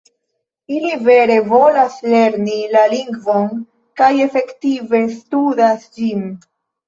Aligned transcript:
Ili 0.75 0.93
vere 1.07 1.35
volas 1.49 1.97
lerni 2.13 2.55
la 2.71 2.81
lingvon 2.95 3.53
kaj 4.01 4.09
efektive 4.25 5.03
studas 5.19 5.85
ĝin. 5.99 6.27